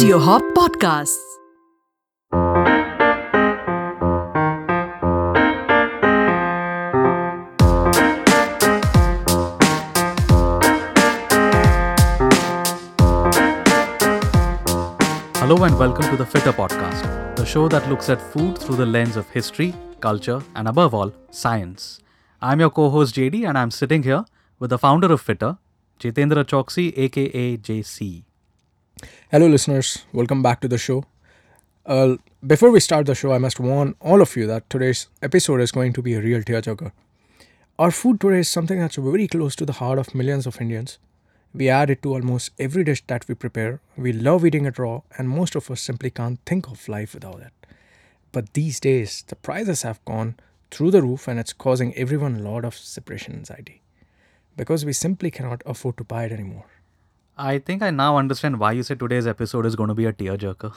Audio 0.00 0.18
Hop 0.18 0.42
Podcasts. 0.56 1.18
Hello 15.36 15.64
and 15.64 15.78
welcome 15.78 16.04
to 16.04 16.16
the 16.16 16.24
Fitter 16.24 16.52
Podcast, 16.54 17.36
the 17.36 17.44
show 17.44 17.68
that 17.68 17.86
looks 17.90 18.08
at 18.08 18.22
food 18.22 18.56
through 18.56 18.76
the 18.76 18.86
lens 18.86 19.16
of 19.16 19.28
history, 19.28 19.74
culture, 20.00 20.40
and 20.56 20.66
above 20.66 20.94
all, 20.94 21.12
science. 21.30 22.00
I'm 22.40 22.60
your 22.60 22.70
co 22.70 22.88
host 22.88 23.14
JD, 23.16 23.46
and 23.46 23.58
I'm 23.58 23.70
sitting 23.70 24.02
here 24.02 24.24
with 24.58 24.70
the 24.70 24.78
founder 24.78 25.12
of 25.12 25.20
Fitter, 25.20 25.58
Jitendra 25.98 26.44
Choksi, 26.44 26.96
aka 26.96 27.58
JC. 27.58 28.29
Hello, 29.30 29.46
listeners. 29.46 30.04
Welcome 30.12 30.42
back 30.42 30.60
to 30.60 30.68
the 30.68 30.76
show. 30.76 31.04
Uh, 31.86 32.16
before 32.46 32.70
we 32.70 32.80
start 32.80 33.06
the 33.06 33.14
show, 33.14 33.32
I 33.32 33.38
must 33.38 33.60
warn 33.60 33.94
all 34.00 34.20
of 34.20 34.36
you 34.36 34.46
that 34.46 34.68
today's 34.68 35.08
episode 35.22 35.60
is 35.60 35.72
going 35.72 35.92
to 35.94 36.02
be 36.02 36.14
a 36.14 36.20
real 36.20 36.42
tearjerker. 36.42 36.92
Our 37.78 37.90
food 37.90 38.20
today 38.20 38.40
is 38.40 38.48
something 38.48 38.78
that's 38.78 38.96
very 38.96 39.26
close 39.28 39.56
to 39.56 39.64
the 39.64 39.74
heart 39.74 39.98
of 39.98 40.14
millions 40.14 40.46
of 40.46 40.60
Indians. 40.60 40.98
We 41.54 41.68
add 41.68 41.90
it 41.90 42.02
to 42.02 42.14
almost 42.14 42.50
every 42.58 42.84
dish 42.84 43.02
that 43.06 43.26
we 43.28 43.34
prepare. 43.34 43.80
We 43.96 44.12
love 44.12 44.44
eating 44.44 44.66
it 44.66 44.78
raw, 44.78 45.00
and 45.16 45.28
most 45.28 45.54
of 45.54 45.70
us 45.70 45.80
simply 45.80 46.10
can't 46.10 46.40
think 46.44 46.68
of 46.68 46.88
life 46.88 47.14
without 47.14 47.40
it. 47.40 47.52
But 48.32 48.54
these 48.54 48.80
days, 48.80 49.24
the 49.26 49.36
prices 49.36 49.82
have 49.82 50.04
gone 50.04 50.36
through 50.70 50.90
the 50.90 51.02
roof, 51.02 51.26
and 51.26 51.40
it's 51.40 51.52
causing 51.52 51.94
everyone 51.94 52.36
a 52.36 52.50
lot 52.50 52.64
of 52.64 52.76
separation 52.76 53.34
anxiety 53.34 53.82
because 54.56 54.84
we 54.84 54.92
simply 54.92 55.30
cannot 55.30 55.62
afford 55.64 55.96
to 55.96 56.04
buy 56.04 56.24
it 56.24 56.32
anymore. 56.32 56.66
I 57.39 57.59
think 57.59 57.81
I 57.81 57.91
now 57.91 58.17
understand 58.17 58.59
why 58.59 58.71
you 58.71 58.83
said 58.83 58.99
today's 58.99 59.27
episode 59.27 59.65
is 59.65 59.75
going 59.75 59.89
to 59.89 59.95
be 59.95 60.05
a 60.05 60.13
tearjerker. 60.13 60.73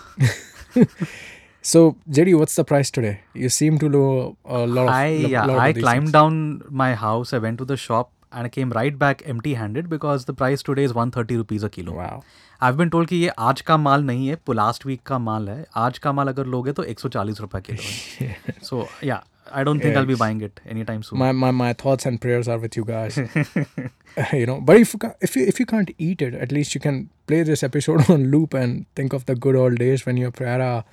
So, 1.62 1.96
JD, 2.10 2.38
what's 2.38 2.54
the 2.54 2.64
price 2.64 2.90
today? 2.90 3.20
You 3.34 3.48
seem 3.48 3.78
to 3.78 3.88
know 3.88 4.36
a 4.44 4.66
lot 4.66 4.84
of. 4.84 4.94
I 4.94 5.08
lo- 5.16 5.28
yeah, 5.28 5.44
lot 5.44 5.58
I 5.58 5.68
about 5.68 5.74
these 5.74 5.84
climbed 5.84 6.06
things. 6.06 6.12
down 6.12 6.62
my 6.70 6.94
house. 6.94 7.32
I 7.32 7.38
went 7.38 7.58
to 7.58 7.64
the 7.64 7.76
shop 7.76 8.10
and 8.32 8.46
I 8.46 8.48
came 8.48 8.70
right 8.70 8.98
back 8.98 9.22
empty-handed 9.26 9.88
because 9.90 10.24
the 10.24 10.34
price 10.34 10.62
today 10.62 10.84
is 10.84 10.94
130 10.94 11.36
rupees 11.36 11.62
a 11.62 11.68
kilo. 11.68 11.96
Wow. 11.98 12.22
I've 12.60 12.76
been 12.76 12.90
told 12.90 13.08
कि 13.08 13.16
ये 13.16 13.28
आज 13.48 13.60
का 13.70 13.76
माल 13.76 14.04
नहीं 14.04 14.28
है 14.28 14.38
last 14.54 14.86
week 14.86 15.02
का 15.06 15.18
माल 15.18 15.48
है 15.48 15.66
आज 15.76 15.98
का 16.06 16.12
माल 16.12 16.28
अगर 16.28 16.46
लोगे 16.54 16.72
तो 16.72 16.84
140 16.84 17.40
रुपए 17.40 17.60
किलो 17.68 17.82
है 17.82 18.54
सो 18.62 18.86
या 19.04 19.22
I 19.53 19.63
don't 19.63 19.79
think 19.79 19.93
yeah, 19.93 19.99
I'll 19.99 20.05
be 20.05 20.15
buying 20.15 20.41
it 20.41 20.59
anytime 20.65 21.03
soon. 21.03 21.19
My, 21.19 21.31
my, 21.31 21.51
my 21.51 21.73
thoughts 21.73 22.05
and 22.05 22.19
prayers 22.19 22.47
are 22.47 22.57
with 22.57 22.75
you 22.75 22.83
guys. 22.83 23.17
you 24.33 24.45
know, 24.45 24.59
but 24.61 24.77
if 24.77 24.95
if 25.21 25.35
you, 25.35 25.45
if 25.45 25.59
you 25.59 25.65
can't 25.65 25.91
eat 25.97 26.21
it, 26.21 26.33
at 26.33 26.51
least 26.51 26.73
you 26.73 26.81
can 26.81 27.09
play 27.27 27.43
this 27.43 27.63
episode 27.63 28.09
on 28.09 28.31
loop 28.31 28.53
and 28.53 28.85
think 28.95 29.13
of 29.13 29.25
the 29.27 29.35
good 29.35 29.55
old 29.55 29.77
days 29.77 30.05
when 30.05 30.17
your 30.17 30.31
Prara 30.31 30.83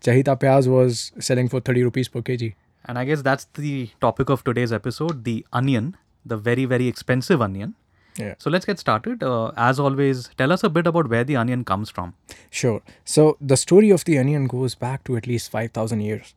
Chahita 0.00 0.38
Pyaz 0.38 0.68
was 0.68 1.12
selling 1.18 1.48
for 1.48 1.60
30 1.60 1.84
rupees 1.84 2.08
per 2.08 2.20
kg. 2.20 2.54
And 2.84 2.98
I 2.98 3.04
guess 3.04 3.22
that's 3.22 3.46
the 3.54 3.90
topic 4.00 4.30
of 4.30 4.44
today's 4.44 4.72
episode, 4.72 5.24
the 5.24 5.46
onion, 5.52 5.96
the 6.24 6.36
very 6.36 6.64
very 6.66 6.88
expensive 6.88 7.40
onion. 7.40 7.74
Yeah. 8.16 8.34
So 8.38 8.50
let's 8.50 8.66
get 8.66 8.78
started. 8.78 9.22
Uh, 9.22 9.52
as 9.56 9.78
always, 9.80 10.28
tell 10.36 10.52
us 10.52 10.64
a 10.64 10.68
bit 10.68 10.86
about 10.86 11.08
where 11.08 11.24
the 11.24 11.36
onion 11.36 11.64
comes 11.64 11.90
from. 11.90 12.14
Sure. 12.50 12.82
So 13.04 13.36
the 13.40 13.56
story 13.56 13.90
of 13.90 14.04
the 14.04 14.18
onion 14.18 14.46
goes 14.46 14.74
back 14.74 15.04
to 15.04 15.16
at 15.16 15.26
least 15.26 15.50
5,000 15.50 16.00
years. 16.00 16.34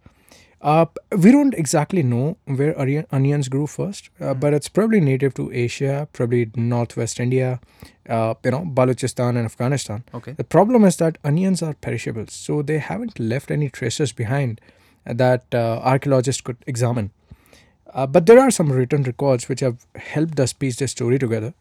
Uh, 0.63 0.85
we 1.21 1.29
don't 1.29 1.53
exactly 1.55 2.01
know 2.01 2.37
where 2.45 2.73
onions 3.11 3.49
grew 3.49 3.67
first, 3.67 4.09
uh, 4.21 4.33
but 4.33 4.53
it's 4.53 4.69
probably 4.69 5.01
native 5.01 5.33
to 5.33 5.51
Asia, 5.51 6.07
probably 6.13 6.49
northwest 6.55 7.19
India, 7.19 7.59
uh, 8.07 8.33
you 8.45 8.51
know, 8.51 8.61
Balochistan 8.65 9.31
and 9.31 9.39
Afghanistan. 9.39 10.03
okay 10.13 10.31
The 10.31 10.45
problem 10.45 10.85
is 10.85 10.95
that 10.97 11.17
onions 11.25 11.61
are 11.61 11.73
perishables, 11.73 12.31
so 12.31 12.61
they 12.61 12.77
haven't 12.77 13.19
left 13.19 13.51
any 13.51 13.69
traces 13.69 14.13
behind 14.13 14.61
that 15.05 15.43
uh, 15.53 15.79
archaeologists 15.83 16.41
could 16.41 16.57
examine. 16.65 17.11
Uh, 17.93 18.07
but 18.07 18.25
there 18.25 18.39
are 18.39 18.49
some 18.49 18.71
written 18.71 19.03
records 19.03 19.49
which 19.49 19.59
have 19.59 19.85
helped 19.97 20.39
us 20.39 20.53
piece 20.53 20.77
this 20.77 20.91
story 20.91 21.19
together. 21.19 21.53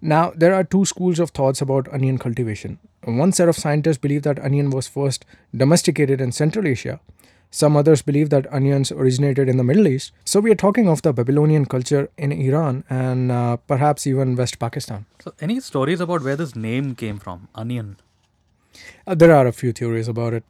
Now, 0.00 0.32
there 0.34 0.54
are 0.54 0.64
two 0.64 0.84
schools 0.86 1.18
of 1.18 1.30
thoughts 1.30 1.60
about 1.60 1.92
onion 1.92 2.18
cultivation. 2.18 2.78
One 3.04 3.32
set 3.32 3.48
of 3.48 3.56
scientists 3.56 3.98
believe 3.98 4.22
that 4.22 4.38
onion 4.38 4.70
was 4.70 4.88
first 4.88 5.26
domesticated 5.54 6.20
in 6.20 6.32
Central 6.32 6.66
Asia. 6.66 7.00
Some 7.50 7.76
others 7.78 8.02
believe 8.02 8.28
that 8.30 8.46
onions 8.52 8.92
originated 8.92 9.48
in 9.48 9.56
the 9.56 9.64
Middle 9.64 9.86
East. 9.88 10.12
So, 10.24 10.40
we 10.40 10.50
are 10.50 10.54
talking 10.54 10.88
of 10.88 11.00
the 11.02 11.12
Babylonian 11.14 11.64
culture 11.64 12.10
in 12.18 12.30
Iran 12.30 12.84
and 12.90 13.32
uh, 13.32 13.56
perhaps 13.56 14.06
even 14.06 14.36
West 14.36 14.58
Pakistan. 14.58 15.06
so 15.24 15.32
any 15.40 15.58
stories 15.60 16.00
about 16.00 16.22
where 16.22 16.36
this 16.36 16.54
name 16.54 16.94
came 16.94 17.18
from 17.18 17.48
onion 17.54 17.96
Uh, 19.06 19.14
there 19.20 19.34
are 19.34 19.46
a 19.46 19.52
few 19.52 19.72
theories 19.72 20.08
about 20.08 20.34
it. 20.38 20.44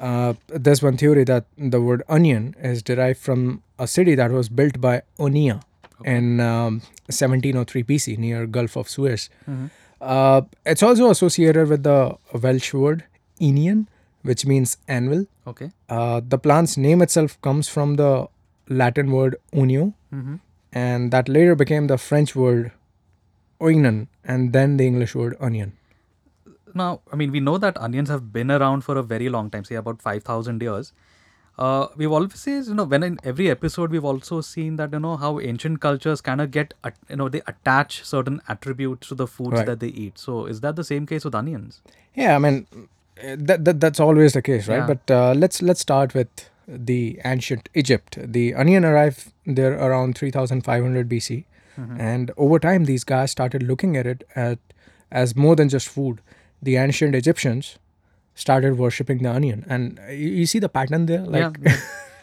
Uh, 0.00 0.34
there's 0.48 0.82
one 0.82 0.96
theory 0.96 1.24
that 1.30 1.44
the 1.74 1.80
word 1.80 2.02
onion 2.08 2.54
is 2.70 2.82
derived 2.82 3.18
from 3.18 3.42
a 3.78 3.86
city 3.86 4.14
that 4.20 4.30
was 4.36 4.48
built 4.60 4.80
by 4.80 4.94
Onia 5.18 5.56
in 6.04 6.40
um, 6.40 6.80
1703 7.10 7.82
BC 7.90 8.16
near 8.18 8.46
Gulf 8.46 8.76
of 8.76 8.88
Suez. 8.88 9.28
Uh, 10.00 10.42
it's 10.66 10.82
also 10.82 11.10
associated 11.10 11.68
with 11.68 11.82
the 11.82 12.16
Welsh 12.46 12.72
word 12.74 13.04
Enian, 13.40 13.86
which 14.30 14.44
means 14.52 14.76
anvil. 14.98 15.22
okay 15.52 15.68
Uh, 15.96 16.20
the 16.34 16.38
plant's 16.48 16.76
name 16.86 17.02
itself 17.06 17.36
comes 17.48 17.68
from 17.76 17.94
the 18.02 18.10
Latin 18.82 19.10
word 19.16 19.34
unio, 19.62 19.86
mm-hmm. 20.18 20.36
and 20.84 21.10
that 21.16 21.28
later 21.38 21.54
became 21.62 21.86
the 21.94 21.98
French 22.08 22.34
word 22.42 22.70
oignon, 23.70 23.98
and 24.24 24.52
then 24.58 24.76
the 24.82 24.86
English 24.92 25.14
word 25.22 25.36
onion. 25.48 25.72
now 26.80 26.86
i 27.14 27.16
mean 27.18 27.32
we 27.34 27.40
know 27.46 27.52
that 27.64 27.76
onions 27.86 28.08
have 28.12 28.22
been 28.36 28.52
around 28.54 28.84
for 28.86 28.94
a 29.00 29.02
very 29.10 29.28
long 29.34 29.50
time 29.50 29.66
say 29.66 29.76
about 29.80 30.00
5000 30.06 30.64
years 30.66 30.88
uh, 31.64 31.86
we've 32.00 32.14
always 32.16 32.34
seen, 32.40 32.64
you 32.70 32.74
know 32.78 32.86
when 32.94 33.04
in 33.08 33.18
every 33.32 33.46
episode 33.52 33.92
we've 33.96 34.08
also 34.12 34.38
seen 34.48 34.74
that 34.80 34.96
you 34.98 35.00
know 35.04 35.12
how 35.24 35.30
ancient 35.50 35.80
cultures 35.84 36.24
kind 36.30 36.40
of 36.46 36.50
get 36.56 36.74
at- 36.90 36.98
you 37.14 37.18
know 37.20 37.28
they 37.36 37.42
attach 37.52 38.00
certain 38.12 38.40
attributes 38.56 39.12
to 39.12 39.18
the 39.22 39.28
foods 39.36 39.58
Right. 39.58 39.66
that 39.70 39.84
they 39.84 39.92
eat 40.06 40.18
so 40.24 40.40
is 40.54 40.62
that 40.66 40.80
the 40.82 40.86
same 40.90 41.06
case 41.12 41.28
with 41.30 41.38
onions 41.44 41.78
Yeah, 42.22 42.34
I 42.34 42.40
mean, 42.46 42.58
that, 43.22 43.64
that 43.64 43.80
that's 43.80 44.00
always 44.00 44.32
the 44.32 44.42
case, 44.42 44.68
right? 44.68 44.78
Yeah. 44.78 44.86
But 44.86 45.10
uh, 45.10 45.34
let's 45.34 45.62
let's 45.62 45.80
start 45.80 46.14
with 46.14 46.28
the 46.66 47.20
ancient 47.24 47.68
Egypt. 47.74 48.18
The 48.20 48.54
onion 48.54 48.84
arrived 48.84 49.32
there 49.46 49.74
around 49.74 50.16
3,500 50.16 51.08
BC, 51.08 51.44
and 51.98 52.30
over 52.36 52.58
time, 52.58 52.84
these 52.84 53.04
guys 53.04 53.30
started 53.30 53.62
looking 53.62 53.96
at 53.96 54.06
it 54.06 54.26
at 54.34 54.58
as 55.10 55.36
more 55.36 55.54
than 55.56 55.68
just 55.68 55.88
food. 55.88 56.20
The 56.62 56.76
ancient 56.76 57.14
Egyptians 57.14 57.78
started 58.34 58.78
worshipping 58.78 59.22
the 59.22 59.30
onion, 59.30 59.64
and 59.68 60.00
you, 60.08 60.28
you 60.28 60.46
see 60.46 60.58
the 60.58 60.68
pattern 60.68 61.06
there, 61.06 61.22
like. 61.22 61.58
yeah, 61.62 61.76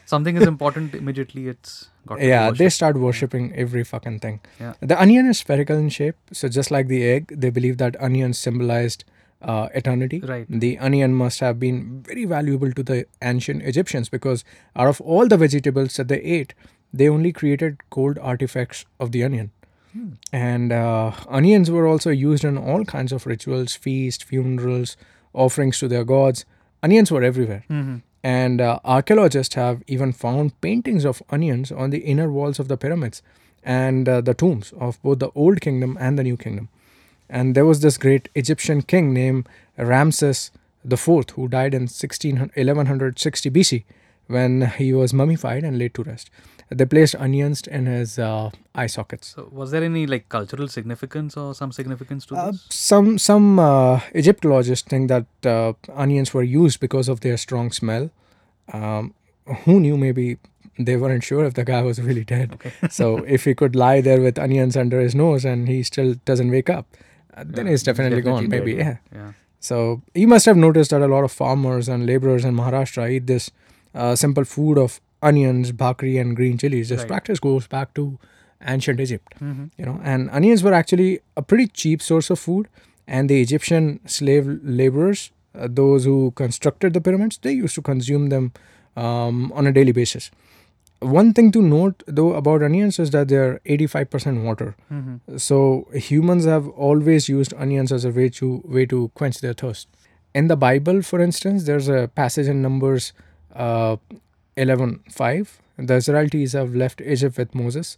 something 0.06 0.36
is 0.36 0.48
important 0.48 0.94
immediately 1.02 1.48
it's 1.48 1.90
got 2.06 2.18
to 2.18 2.28
Yeah, 2.28 2.52
they 2.52 2.70
start 2.70 2.98
worshipping 2.98 3.54
every 3.56 3.84
fucking 3.84 4.20
thing. 4.20 4.42
Yeah. 4.60 4.74
The 4.82 5.00
onion 5.00 5.28
is 5.28 5.40
spherical 5.40 5.78
in 5.78 5.90
shape, 5.90 6.18
so 6.32 6.50
just 6.50 6.72
like 6.72 6.88
the 6.88 7.04
egg, 7.04 7.34
they 7.36 7.50
believe 7.50 7.78
that 7.78 8.02
onions 8.02 8.38
symbolized 8.40 9.06
uh, 9.42 9.68
eternity. 9.74 10.20
Right. 10.20 10.46
The 10.50 10.78
onion 10.80 11.14
must 11.14 11.40
have 11.40 11.60
been 11.60 12.04
very 12.04 12.26
valuable 12.26 12.72
to 12.72 12.84
the 12.84 13.06
ancient 13.22 13.64
Egyptians 13.64 14.10
because 14.10 14.44
out 14.76 14.88
of 14.88 15.02
all 15.02 15.28
the 15.28 15.38
vegetables 15.38 15.96
that 15.98 16.08
they 16.08 16.22
ate, 16.22 16.54
they 16.94 17.08
only 17.10 17.32
created 17.32 17.78
cold 17.90 18.18
artifacts 18.20 18.86
of 19.00 19.12
the 19.12 19.24
onion. 19.24 19.52
Hmm. 19.94 20.10
And 20.32 20.72
uh, 20.72 21.12
onions 21.28 21.70
were 21.70 21.88
also 21.88 22.10
used 22.10 22.44
in 22.44 22.58
all 22.58 22.86
kinds 22.86 23.12
of 23.12 23.26
rituals, 23.26 23.74
feasts, 23.76 24.24
funerals, 24.24 24.96
offerings 25.34 25.80
to 25.80 25.88
their 25.88 26.04
gods. 26.04 26.46
Onions 26.84 27.12
were 27.12 27.24
everywhere. 27.24 27.66
Mhm. 27.70 28.02
And 28.24 28.62
uh, 28.62 28.80
archaeologists 28.86 29.56
have 29.56 29.82
even 29.88 30.12
found 30.14 30.60
paintings 30.62 31.06
of 31.06 31.24
onions 31.30 31.72
on 31.72 31.90
the 31.90 32.00
inner 32.00 32.32
walls 32.32 32.60
of 32.60 32.68
the 32.68 32.78
pyramids 32.78 33.22
and 33.64 34.08
uh, 34.08 34.22
the 34.22 34.34
tombs 34.34 34.74
of 34.80 35.02
both 35.02 35.20
the 35.20 35.32
Old 35.34 35.62
Kingdom 35.62 35.98
and 36.00 36.18
the 36.20 36.24
New 36.24 36.38
Kingdom. 36.38 36.70
And 37.32 37.56
there 37.56 37.66
was 37.66 37.80
this 37.80 37.98
great 37.98 38.28
Egyptian 38.36 38.82
king 38.82 39.14
named 39.14 39.48
Ramses 39.78 40.52
IV 40.90 41.06
who 41.36 41.48
died 41.48 41.74
in 41.74 41.88
16, 41.88 42.52
1160 42.56 43.50
BC 43.50 43.84
when 44.28 44.68
he 44.78 44.94
was 44.94 45.14
mummified 45.14 45.64
and 45.64 45.78
laid 45.78 45.94
to 45.94 46.04
rest. 46.04 46.30
They 46.70 46.86
placed 46.86 47.16
onions 47.16 47.62
in 47.68 47.86
his 47.86 48.18
uh, 48.18 48.50
eye 48.76 48.88
sockets. 48.88 49.34
so 49.36 49.50
was 49.52 49.72
there 49.72 49.84
any 49.84 50.08
like 50.08 50.30
cultural 50.30 50.70
significance 50.70 51.36
or 51.36 51.54
some 51.54 51.72
significance 51.74 52.26
to 52.28 52.36
Uh, 52.36 52.52
this 52.52 52.66
some 52.70 53.18
some 53.18 53.60
uh, 53.60 54.00
Egyptologists 54.16 54.88
think 54.88 55.10
that 55.10 55.26
uh, 55.46 55.74
onions 56.06 56.34
were 56.34 56.44
used 56.44 56.80
because 56.80 57.10
of 57.10 57.20
their 57.26 57.38
strong 57.38 57.72
smell. 57.72 58.10
Um, 58.72 59.14
who 59.66 59.80
knew? 59.82 59.98
Maybe 59.98 60.38
they 60.80 60.96
weren't 60.96 61.24
sure 61.26 61.44
if 61.46 61.54
the 61.56 61.66
guy 61.66 61.82
was 61.82 62.02
really 62.02 62.24
dead. 62.24 62.58
so 62.90 63.18
if 63.38 63.44
he 63.44 63.54
could 63.54 63.76
lie 63.76 64.00
there 64.02 64.22
with 64.22 64.40
onions 64.40 64.78
under 64.78 65.02
his 65.02 65.14
nose 65.14 65.44
and 65.44 65.68
he 65.68 65.84
still 65.84 66.16
doesn't 66.26 66.52
wake 66.52 66.70
up, 66.70 66.86
uh, 67.36 67.44
then 67.46 67.66
Yeah, 67.66 67.72
he's 67.72 67.84
definitely, 67.84 68.22
gone. 68.22 68.50
Maybe 68.50 68.74
yeah. 68.74 68.98
yeah 69.14 69.32
So 69.60 70.02
you 70.16 70.28
must 70.28 70.46
have 70.46 70.58
noticed 70.58 70.90
that 70.92 71.02
a 71.02 71.08
lot 71.08 71.24
of 71.24 71.32
farmers 71.32 71.88
and 71.88 72.06
laborers 72.06 72.44
in 72.46 72.56
Maharashtra 72.56 73.10
eat 73.12 73.28
this 73.28 73.52
uh, 73.94 74.16
simple 74.16 74.44
food 74.46 74.78
of 74.78 75.00
onions, 75.22 75.72
bhakri, 75.72 76.18
and 76.18 76.36
green 76.36 76.58
chilies. 76.58 76.90
This 76.90 77.00
Right. 77.00 77.08
practice 77.08 77.40
goes 77.40 77.68
back 77.68 77.94
to 77.96 78.18
ancient 78.68 79.00
Egypt 79.00 79.34
Mhm. 79.42 79.70
you 79.78 79.86
know 79.86 80.00
and 80.04 80.30
onions 80.40 80.64
were 80.64 80.74
actually 80.80 81.20
a 81.36 81.42
pretty 81.42 81.66
cheap 81.82 82.02
source 82.08 82.30
of 82.34 82.38
food 82.40 82.68
and 83.08 83.28
the 83.32 83.38
egyptian 83.42 83.88
slave 84.06 84.46
laborers 84.64 85.24
uh, 85.56 85.68
those 85.80 86.06
who 86.06 86.32
constructed 86.36 86.94
the 86.94 87.02
pyramids, 87.02 87.40
they 87.42 87.52
used 87.52 87.74
to 87.76 87.82
consume 87.82 88.30
them 88.30 88.52
um, 88.96 89.52
on 89.54 89.66
a 89.68 89.72
daily 89.72 89.92
basis. 89.92 90.30
One 91.02 91.34
thing 91.34 91.52
to 91.54 91.62
note 91.62 92.04
though 92.06 92.34
about 92.34 92.62
onions 92.62 93.00
is 93.00 93.10
that 93.12 93.28
they 93.30 93.36
are 93.38 93.60
85% 93.66 94.44
water. 94.44 94.76
Mm-hmm. 94.94 95.38
So 95.38 95.88
humans 95.94 96.46
have 96.46 96.68
always 96.70 97.28
used 97.28 97.54
onions 97.58 97.92
as 97.92 98.06
a 98.06 98.12
way 98.12 98.30
to 98.40 98.62
way 98.66 98.86
to 98.86 99.10
quench 99.16 99.40
their 99.40 99.54
thirst. 99.54 99.88
In 100.34 100.48
the 100.48 100.56
Bible, 100.56 101.02
for 101.02 101.20
instance, 101.20 101.64
there's 101.66 101.88
a 101.90 102.08
passage 102.16 102.48
in 102.48 102.62
Numbers 102.62 103.14
uh, 103.56 103.98
11:5. 104.58 105.48
The 105.78 105.96
Israelites 105.96 106.54
have 106.54 106.76
left 106.76 107.02
Egypt 107.02 107.38
with 107.38 107.56
Moses. 107.56 107.98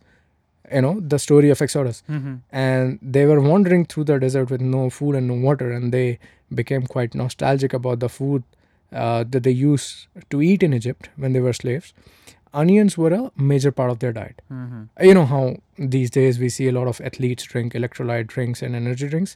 You 0.73 0.81
know 0.81 0.99
the 1.01 1.19
story 1.19 1.49
of 1.49 1.61
Exodus, 1.61 2.03
Mm-hmm. 2.09 2.35
and 2.51 2.99
they 3.01 3.25
were 3.25 3.41
wandering 3.41 3.85
through 3.85 4.05
the 4.05 4.17
desert 4.17 4.49
with 4.49 4.61
no 4.61 4.89
food 4.89 5.15
and 5.15 5.27
no 5.27 5.33
water, 5.33 5.71
and 5.71 5.91
they 5.91 6.19
became 6.53 6.83
quite 6.95 7.13
nostalgic 7.13 7.73
about 7.73 7.99
the 7.99 8.07
food 8.07 8.43
uh, 8.93 9.25
that 9.29 9.43
they 9.43 9.51
used 9.51 10.07
to 10.29 10.41
eat 10.41 10.63
in 10.63 10.73
Egypt 10.73 11.09
when 11.17 11.33
they 11.33 11.41
were 11.41 11.51
slaves. 11.53 11.93
Onions 12.53 12.97
were 12.97 13.13
a 13.13 13.31
major 13.35 13.71
part 13.71 13.89
of 13.91 13.99
their 13.99 14.11
diet 14.13 14.41
Mm-hmm. 14.51 14.83
you 15.07 15.13
know 15.13 15.25
how 15.25 15.55
these 15.77 16.09
days 16.11 16.37
we 16.39 16.49
see 16.49 16.67
a 16.67 16.71
lot 16.71 16.87
of 16.87 17.01
athletes 17.01 17.43
drink 17.43 17.73
electrolyte 17.73 18.27
drinks 18.27 18.61
and 18.61 18.75
energy 18.75 19.07
drinks 19.07 19.35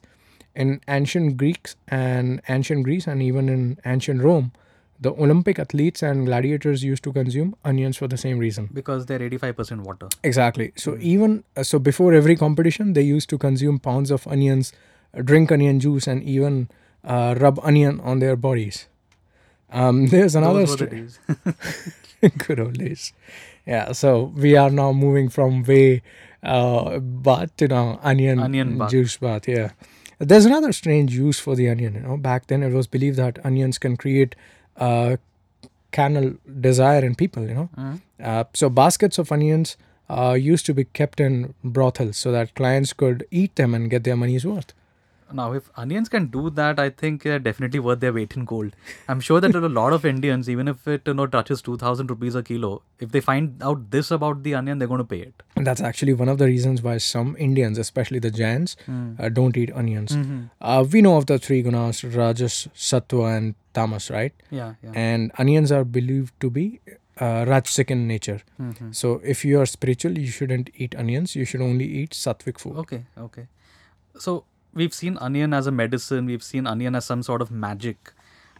in 0.55 0.79
ancient 0.87 1.37
greeks 1.37 1.75
and 1.87 2.41
ancient 2.49 2.83
greece 2.83 3.07
and 3.07 3.21
even 3.23 3.49
in 3.49 3.63
ancient 3.85 4.21
rome 4.23 4.51
the 4.99 5.11
olympic 5.25 5.59
athletes 5.63 6.01
and 6.09 6.25
gladiators 6.27 6.83
used 6.83 7.03
to 7.07 7.11
consume 7.13 7.55
onions 7.71 7.97
for 7.97 8.07
the 8.07 8.17
same 8.25 8.37
reason 8.39 8.69
Because 8.73 9.05
they're 9.07 9.19
85% 9.29 9.81
water. 9.89 10.09
exactly 10.23 10.71
so 10.75 10.97
even 10.99 11.43
uh, 11.55 11.63
so 11.63 11.79
before 11.79 12.13
every 12.13 12.35
competition 12.35 12.93
they 12.93 13.01
used 13.15 13.29
to 13.29 13.37
consume 13.37 13.79
pounds 13.79 14.11
of 14.11 14.27
onions 14.27 14.73
uh, 15.17 15.21
drink 15.21 15.51
onion 15.51 15.79
juice 15.79 16.07
and 16.07 16.23
even 16.23 16.69
uh, 17.03 17.35
rub 17.39 17.59
onion 17.63 17.99
on 18.01 18.19
their 18.19 18.35
bodies 18.35 18.87
um, 19.71 20.07
there's 20.15 20.35
another 20.35 20.59
Those 20.65 20.79
were 20.81 20.85
the 20.85 20.95
days. 20.95 21.19
good 22.47 22.59
old 22.59 22.77
days. 22.77 23.13
Yeah, 23.65 23.91
so 23.91 24.33
we 24.35 24.55
are 24.55 24.69
now 24.69 24.91
moving 24.93 25.29
from 25.29 25.63
way 25.63 26.01
uh, 26.43 26.99
bath 26.99 27.55
to 27.57 27.67
now 27.67 27.99
onion, 28.03 28.39
Onion 28.39 28.77
bath. 28.77 28.91
juice 28.91 29.17
bath. 29.17 29.47
Yeah, 29.47 29.71
there's 30.19 30.45
another 30.45 30.71
strange 30.71 31.13
use 31.13 31.39
for 31.39 31.55
the 31.55 31.69
onion. 31.69 31.95
You 31.95 32.01
know, 32.01 32.17
back 32.17 32.47
then 32.47 32.63
it 32.63 32.71
was 32.73 32.87
believed 32.87 33.17
that 33.17 33.39
onions 33.45 33.77
can 33.77 33.97
create 33.97 34.35
uh, 34.77 35.17
carnal 35.91 36.33
desire 36.61 37.03
in 37.03 37.15
people. 37.15 37.43
You 37.47 37.53
know, 37.53 37.69
Mhm. 37.77 38.01
uh, 38.23 38.43
so 38.53 38.69
baskets 38.69 39.17
of 39.17 39.31
onions 39.31 39.77
uh, 40.09 40.33
used 40.39 40.65
to 40.67 40.73
be 40.73 40.85
kept 40.85 41.19
in 41.19 41.53
brothels 41.63 42.15
so 42.17 42.31
that 42.31 42.55
clients 42.55 42.93
could 42.93 43.25
eat 43.29 43.55
them 43.57 43.73
and 43.75 43.89
get 43.89 44.03
their 44.05 44.15
money's 44.15 44.45
worth. 44.45 44.73
Now, 45.33 45.51
if 45.53 45.69
onions 45.75 46.09
can 46.09 46.27
do 46.27 46.49
that, 46.51 46.79
I 46.79 46.89
think 46.89 47.23
they're 47.23 47.39
definitely 47.39 47.79
worth 47.79 47.99
their 47.99 48.13
weight 48.13 48.35
in 48.35 48.45
gold. 48.45 48.73
I'm 49.09 49.19
sure 49.19 49.41
that 49.41 49.53
a 49.55 49.59
lot 49.67 49.93
of 49.93 50.05
Indians, 50.05 50.49
even 50.49 50.67
if 50.67 50.87
it 50.87 51.01
you 51.05 51.13
know 51.13 51.27
touches 51.27 51.61
2,000 51.61 52.09
rupees 52.09 52.35
a 52.35 52.43
kilo, 52.43 52.81
if 52.99 53.11
they 53.11 53.19
find 53.19 53.61
out 53.61 53.91
this 53.91 54.11
about 54.11 54.43
the 54.43 54.55
onion, 54.55 54.79
they're 54.79 54.87
going 54.87 54.99
to 54.99 55.03
pay 55.05 55.19
it. 55.21 55.43
And 55.55 55.67
that's 55.67 55.81
actually 55.81 56.13
one 56.13 56.29
of 56.29 56.37
the 56.37 56.45
reasons 56.45 56.81
why 56.81 56.97
some 56.97 57.35
Indians, 57.37 57.77
especially 57.77 58.19
the 58.19 58.31
Jains, 58.31 58.77
uh, 59.19 59.29
don't 59.29 59.57
eat 59.57 59.71
onions. 59.73 60.11
Mhm. 60.15 60.49
Uh, 60.61 60.85
we 60.91 61.01
know 61.01 61.17
of 61.17 61.25
the 61.25 61.37
three 61.39 61.61
gunas 61.63 62.03
rajas 62.15 62.67
sattva 62.75 63.37
and 63.37 63.55
tamas 63.73 64.09
right 64.09 64.33
Yeah, 64.49 64.73
yeah. 64.83 64.91
and 64.95 65.31
onions 65.37 65.71
are 65.71 65.83
believed 65.83 66.33
to 66.39 66.49
be 66.49 66.79
uh, 67.19 67.45
rajasic 67.49 67.91
in 67.91 68.07
nature 68.07 68.39
Mhm. 68.59 68.93
so 68.95 69.11
if 69.33 69.43
you 69.45 69.59
are 69.59 69.65
spiritual 69.71 70.17
you 70.17 70.31
shouldn't 70.37 70.69
eat 70.85 70.95
onions 71.03 71.35
you 71.35 71.45
should 71.51 71.61
only 71.67 71.85
eat 71.99 72.11
sattvic 72.11 72.59
food 72.63 72.75
Okay, 72.83 72.99
okay. 73.25 73.45
So 74.25 74.35
we've 74.77 74.93
seen 74.93 75.17
onion 75.17 75.53
as 75.53 75.67
a 75.67 75.71
medicine, 75.71 76.25
we've 76.25 76.43
seen 76.43 76.67
onion 76.67 76.95
as 76.95 77.05
some 77.05 77.23
sort 77.23 77.41
of 77.41 77.51
magic. 77.51 78.13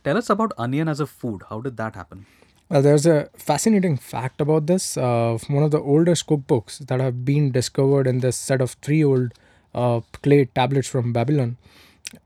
Tell 0.04 0.18
us 0.18 0.30
about 0.30 0.52
onion 0.58 0.88
as 0.88 1.00
a 1.00 1.08
food. 1.08 1.44
How 1.50 1.62
did 1.62 1.78
that 1.78 1.96
happen? 1.96 2.26
well 2.70 2.82
there's 2.82 3.06
a 3.06 3.30
fascinating 3.50 3.96
fact 3.98 4.42
about 4.42 4.66
this 4.68 4.98
uh, 4.98 5.38
one 5.48 5.64
of 5.64 5.72
the 5.72 5.80
oldest 5.80 6.28
cookbooks 6.28 6.80
that 6.88 7.00
have 7.00 7.24
been 7.24 7.52
discovered 7.52 8.08
in 8.08 8.20
this 8.20 8.36
set 8.36 8.60
of 8.66 8.72
three 8.88 9.04
old 9.04 9.34
uh, 9.74 10.02
clay 10.22 10.40
tablets 10.60 10.90
from 10.96 11.14
babylon 11.14 11.56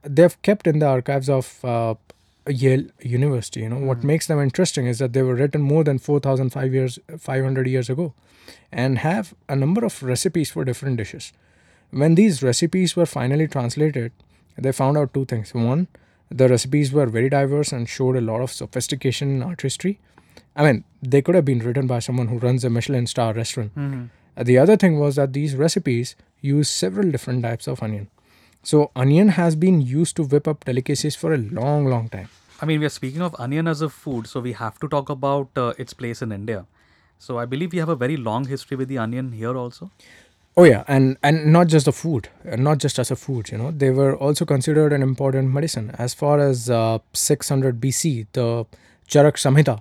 they've 0.02 0.40
kept 0.42 0.66
in 0.66 0.80
the 0.80 0.86
archives 0.86 1.28
of 1.28 1.64
uh, 1.64 1.94
Yale 2.48 2.86
University. 3.00 3.60
You 3.60 3.68
know 3.68 3.78
what 3.78 4.02
makes 4.02 4.26
them 4.26 4.40
interesting 4.40 4.86
is 4.86 4.98
that 4.98 5.12
they 5.12 5.22
were 5.22 5.34
written 5.34 5.62
more 5.62 5.84
than 5.84 5.98
4,005 5.98 6.74
years, 6.74 6.98
500 7.18 7.66
years 7.66 7.88
ago, 7.88 8.14
and 8.70 8.98
have 8.98 9.34
a 9.48 9.56
number 9.56 9.84
of 9.84 10.02
recipes 10.02 10.50
for 10.50 10.64
different 10.64 10.96
dishes. 10.96 11.32
When 11.92 12.14
these 12.14 12.42
recipes 12.42 12.96
were 12.96 13.04
finally 13.04 13.46
translated, 13.46 14.12
they 14.56 14.72
found 14.72 14.96
out 14.96 15.12
two 15.12 15.26
things. 15.26 15.52
One, 15.54 15.88
the 16.30 16.48
recipes 16.48 16.90
were 16.90 17.04
very 17.04 17.28
diverse 17.28 17.70
and 17.70 17.86
showed 17.86 18.16
a 18.16 18.22
lot 18.22 18.40
of 18.40 18.50
sophistication 18.50 19.28
in 19.28 19.42
artistry. 19.42 20.00
I 20.56 20.64
mean, 20.64 20.84
they 21.02 21.20
could 21.20 21.34
have 21.34 21.44
been 21.44 21.58
written 21.58 21.86
by 21.86 21.98
someone 21.98 22.28
who 22.28 22.38
runs 22.38 22.64
a 22.64 22.70
Michelin 22.70 23.06
star 23.06 23.34
restaurant. 23.34 23.74
Mm-hmm. 23.76 24.42
The 24.42 24.56
other 24.56 24.78
thing 24.78 24.98
was 24.98 25.16
that 25.16 25.34
these 25.34 25.54
recipes 25.54 26.16
use 26.40 26.70
several 26.70 27.10
different 27.10 27.42
types 27.42 27.68
of 27.68 27.82
onion. 27.82 28.08
So, 28.62 28.90
onion 28.96 29.28
has 29.28 29.54
been 29.54 29.82
used 29.82 30.16
to 30.16 30.22
whip 30.22 30.48
up 30.48 30.64
delicacies 30.64 31.14
for 31.14 31.34
a 31.34 31.38
long, 31.38 31.86
long 31.86 32.08
time. 32.08 32.30
I 32.62 32.64
mean, 32.64 32.80
we 32.80 32.86
are 32.86 32.96
speaking 32.96 33.20
of 33.20 33.36
onion 33.38 33.68
as 33.68 33.82
a 33.82 33.90
food, 33.90 34.26
so 34.26 34.40
we 34.40 34.52
have 34.52 34.78
to 34.80 34.88
talk 34.88 35.10
about 35.10 35.50
uh, 35.56 35.74
its 35.76 35.92
place 35.92 36.22
in 36.22 36.32
India. 36.32 36.64
So 37.18 37.38
I 37.38 37.44
believe 37.44 37.72
we 37.72 37.78
have 37.78 37.88
a 37.88 37.96
very 37.96 38.16
long 38.16 38.46
history 38.46 38.76
with 38.76 38.88
the 38.88 38.98
onion 38.98 39.32
here 39.32 39.56
also. 39.56 39.90
Oh 40.56 40.64
yeah, 40.64 40.84
and 40.86 41.16
and 41.22 41.46
not 41.52 41.68
just 41.68 41.86
the 41.86 41.92
food, 41.92 42.28
uh, 42.50 42.56
not 42.56 42.78
just 42.78 42.98
as 42.98 43.10
a 43.10 43.16
food. 43.16 43.50
You 43.50 43.58
know, 43.58 43.70
they 43.70 43.90
were 43.90 44.14
also 44.16 44.44
considered 44.44 44.92
an 44.92 45.02
important 45.02 45.52
medicine. 45.52 45.90
As 45.98 46.12
far 46.12 46.40
as 46.40 46.68
uh, 46.68 46.98
600 47.14 47.80
BC, 47.80 48.26
the 48.32 48.66
Charak 49.08 49.36
Samhita 49.44 49.80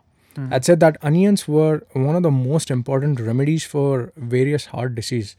had 0.49 0.63
said 0.63 0.79
that 0.79 0.97
onions 1.01 1.45
were 1.45 1.83
one 1.91 2.15
of 2.15 2.23
the 2.23 2.31
most 2.31 2.71
important 2.71 3.19
remedies 3.19 3.65
for 3.65 4.13
various 4.15 4.67
heart 4.67 4.95
disease, 4.95 5.35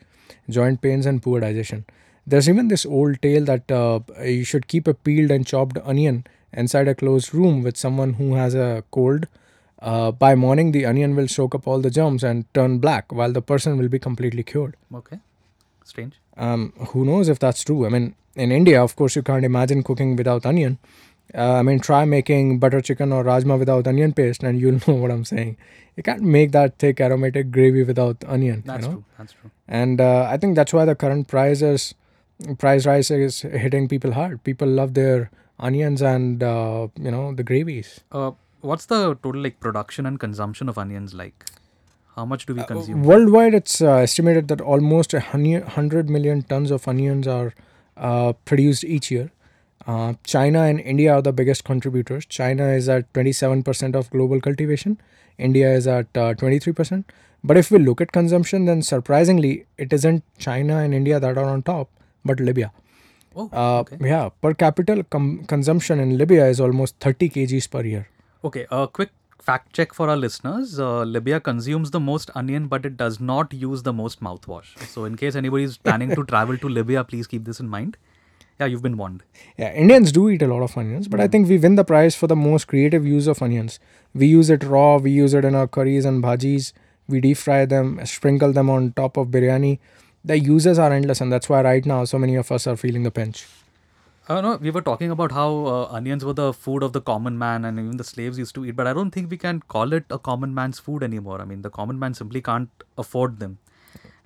joint 0.50 0.82
pains, 0.82 1.06
and 1.06 1.23
poor 1.23 1.40
digestion. 1.40 1.87
There's 2.26 2.46
even 2.49 2.69
this 2.69 2.84
old 2.84 3.23
tale 3.23 3.44
that 3.46 3.70
uh, 3.70 4.00
you 4.23 4.44
should 4.44 4.69
keep 4.69 4.87
a 4.87 4.93
peeled 4.93 5.31
and 5.31 5.46
chopped 5.46 5.79
onion 5.82 6.26
inside 6.52 6.88
a 6.88 6.94
closed 6.94 7.34
room 7.34 7.62
with 7.62 7.79
someone 7.79 8.12
who 8.14 8.34
has 8.34 8.55
a 8.55 8.84
cold. 8.90 9.29
Uh, 9.82 10.12
by 10.12 10.37
morning, 10.37 10.70
the 10.70 10.87
onion 10.87 11.17
will 11.17 11.26
soak 11.26 11.56
up 11.56 11.67
all 11.67 11.81
the 11.81 11.90
germs 11.90 12.23
and 12.23 12.44
turn 12.55 12.79
black, 12.79 13.12
while 13.12 13.32
the 13.32 13.43
person 13.43 13.76
will 13.76 13.88
be 13.88 13.99
completely 13.99 14.44
cured. 14.44 14.76
Okay, 14.94 15.19
strange. 15.84 16.20
Um, 16.37 16.73
who 16.90 17.05
knows 17.05 17.29
if 17.29 17.40
that's 17.40 17.64
true? 17.64 17.84
I 17.84 17.88
mean, 17.88 18.14
in 18.37 18.52
India, 18.52 18.82
of 18.82 18.94
course, 18.94 19.17
you 19.17 19.23
can't 19.23 19.44
imagine 19.44 19.82
cooking 19.82 20.14
without 20.14 20.46
onion. 20.46 20.79
Uh, 21.34 21.55
I 21.55 21.62
mean, 21.62 21.81
try 21.81 22.05
making 22.05 22.58
butter 22.60 22.81
chicken 22.81 23.12
or 23.12 23.24
rajma 23.24 23.58
without 23.58 23.89
onion 23.89 24.12
paste, 24.12 24.44
and 24.44 24.60
you'll 24.60 24.81
know 24.86 24.94
what 24.94 25.10
I'm 25.10 25.24
saying. 25.24 25.56
You 25.96 26.05
can't 26.05 26.22
make 26.22 26.53
that 26.53 26.79
thick 26.79 27.01
aromatic 27.01 27.51
gravy 27.51 27.82
without 27.82 28.22
onion. 28.27 28.62
That's 28.65 28.84
you 28.84 28.89
know? 28.89 28.94
true. 28.94 29.05
That's 29.19 29.32
true. 29.32 29.51
And 29.67 30.01
uh, 30.01 30.29
I 30.31 30.36
think 30.36 30.55
that's 30.55 30.72
why 30.72 30.84
the 30.84 30.94
current 30.94 31.27
price 31.27 31.60
is 31.60 31.94
price 32.58 32.86
rise 32.86 33.10
is 33.10 33.41
hitting 33.43 33.89
people 33.89 34.12
hard. 34.12 34.44
People 34.44 34.69
love 34.69 34.94
their 34.94 35.31
onions 35.58 36.03
and 36.03 36.43
uh, 36.43 36.89
you 36.98 37.10
know 37.10 37.34
the 37.34 37.43
gravies. 37.43 38.01
Uh, 38.62 38.69
what's 38.69 38.86
the 38.86 39.14
total 39.22 39.42
like 39.42 39.60
production 39.60 40.06
and 40.06 40.19
consumption 40.20 40.69
of 40.69 40.78
onions 40.78 41.14
like? 41.14 41.44
How 42.16 42.24
much 42.26 42.44
do 42.46 42.54
we 42.54 42.62
consume? 42.64 43.02
Worldwide, 43.04 43.54
it's 43.54 43.81
uh, 43.81 43.94
estimated 43.96 44.48
that 44.48 44.60
almost 44.60 45.14
a 45.14 45.20
100 45.20 46.10
million 46.10 46.42
tons 46.42 46.70
of 46.70 46.86
onions 46.86 47.26
are 47.26 47.54
uh, 47.96 48.32
produced 48.44 48.84
each 48.84 49.10
year. 49.10 49.31
Uh, 49.86 50.14
China 50.24 50.60
and 50.62 50.78
India 50.81 51.14
are 51.14 51.22
the 51.22 51.32
biggest 51.32 51.64
contributors. 51.64 52.26
China 52.26 52.69
is 52.69 52.88
at 52.88 53.10
27% 53.14 53.94
of 53.96 54.10
global 54.10 54.40
cultivation, 54.40 55.00
India 55.38 55.72
is 55.72 55.86
at 55.86 56.06
uh, 56.16 56.34
23%. 56.34 57.04
But 57.42 57.56
if 57.56 57.70
we 57.70 57.78
look 57.78 58.00
at 58.00 58.12
consumption, 58.12 58.66
then 58.66 58.82
surprisingly, 58.82 59.66
it 59.78 59.92
isn't 59.92 60.22
China 60.38 60.76
and 60.78 60.94
India 60.94 61.19
that 61.19 61.36
are 61.36 61.44
on 61.46 61.62
top, 61.62 61.88
but 62.24 62.38
Libya. 62.38 62.70
oh, 63.34 63.48
Uh, 63.52 63.81
okay. 63.81 63.96
Yeah, 64.00 64.28
per 64.40 64.54
capita 64.54 65.02
com- 65.10 65.44
consumption 65.46 65.98
in 65.98 66.16
Libya 66.19 66.46
is 66.46 66.60
almost 66.60 66.96
30 67.00 67.31
kgs 67.31 67.69
per 67.69 67.82
year. 67.82 68.06
Okay, 68.44 68.67
a 68.72 68.89
quick 68.89 69.11
fact 69.41 69.72
check 69.72 69.93
for 69.93 70.08
our 70.11 70.17
listeners. 70.17 70.79
Uh, 70.81 71.03
Libya 71.03 71.39
consumes 71.39 71.93
the 71.93 72.01
most 72.01 72.29
onion, 72.34 72.67
but 72.67 72.84
it 72.84 72.96
does 72.96 73.20
not 73.20 73.53
use 73.55 73.84
the 73.84 73.93
most 73.93 74.20
mouthwash. 74.20 74.77
So, 74.89 75.05
in 75.05 75.17
case 75.17 75.37
anybody 75.37 75.63
is 75.63 75.77
planning 75.77 76.15
to 76.17 76.25
travel 76.32 76.58
to 76.58 76.69
Libya, 76.69 77.05
please 77.05 77.29
keep 77.29 77.44
this 77.44 77.61
in 77.61 77.69
mind. 77.69 77.96
Yeah, 78.58 78.67
you've 78.67 78.82
been 78.82 78.96
warned. 78.96 79.22
Yeah, 79.56 79.72
Indians 79.72 80.11
do 80.11 80.29
eat 80.29 80.43
a 80.43 80.49
lot 80.49 80.63
of 80.63 80.77
onions, 80.77 81.06
but 81.06 81.20
I 81.20 81.29
think 81.29 81.49
we 81.49 81.56
win 81.56 81.77
the 81.77 81.84
prize 81.84 82.17
for 82.17 82.27
the 82.27 82.37
most 82.37 82.67
creative 82.67 83.06
use 83.06 83.29
of 83.29 83.41
onions. 83.43 83.79
We 84.13 84.27
use 84.27 84.51
it 84.51 84.65
raw, 84.65 84.96
we 84.96 85.13
use 85.13 85.34
it 85.34 85.44
in 85.44 85.55
our 85.55 85.69
curries 85.69 86.05
and 86.05 86.22
bhajis, 86.22 86.72
we 87.08 87.20
deep 87.20 87.37
fry 87.37 87.65
them, 87.65 88.05
sprinkle 88.05 88.53
them 88.53 88.69
on 88.70 88.93
top 88.93 89.17
of 89.17 89.29
biryani. 89.29 89.79
The 90.25 90.39
uses 90.39 90.79
are 90.79 90.93
endless, 90.93 91.20
and 91.20 91.32
that's 91.32 91.49
why 91.49 91.63
right 91.63 91.84
now 91.87 92.05
so 92.05 92.19
many 92.19 92.34
of 92.37 92.51
us 92.53 92.67
are 92.67 92.77
feeling 92.77 93.05
the 93.05 93.11
pinch. 93.13 93.46
Uh, 94.29 94.41
no, 94.41 94.56
we 94.56 94.70
were 94.70 94.81
talking 94.81 95.10
about 95.10 95.32
how 95.32 95.67
uh, 95.67 95.88
onions 95.91 96.24
were 96.24 96.32
the 96.32 96.52
food 96.52 96.84
of 96.84 96.93
the 96.93 97.00
common 97.00 97.36
man 97.36 97.64
and 97.64 97.79
even 97.79 97.96
the 97.96 98.05
slaves 98.05 98.38
used 98.38 98.55
to 98.55 98.64
eat, 98.64 98.76
but 98.76 98.86
I 98.86 98.93
don't 98.93 99.10
think 99.10 99.31
we 99.31 99.36
can 99.36 99.60
call 99.60 99.93
it 99.93 100.05
a 100.10 100.19
common 100.19 100.55
man's 100.55 100.79
food 100.79 101.02
anymore. 101.02 101.41
I 101.41 101.44
mean, 101.44 101.62
the 101.62 101.70
common 101.70 101.98
man 101.98 102.14
simply 102.14 102.41
can't 102.41 102.70
afford 102.96 103.41
them. 103.41 103.58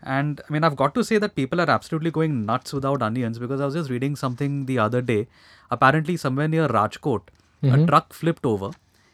And 0.03 0.41
I 0.47 0.53
mean, 0.53 0.65
I've 0.65 0.77
got 0.77 0.95
to 0.97 1.03
say 1.03 1.17
that 1.19 1.35
people 1.35 1.61
are 1.63 1.71
absolutely 1.71 2.11
going 2.11 2.45
nuts 2.45 2.75
without 2.75 3.01
onions 3.01 3.39
because 3.39 3.61
I 3.61 3.65
was 3.65 3.75
just 3.75 3.89
reading 3.89 4.17
something 4.17 4.67
the 4.67 4.79
other 4.79 5.01
day. 5.01 5.29
Apparently, 5.71 6.17
somewhere 6.19 6.47
near 6.47 6.69
Rajkot, 6.69 7.23
a 7.63 7.87
truck 7.87 8.13
flipped 8.13 8.45
over, 8.45 8.71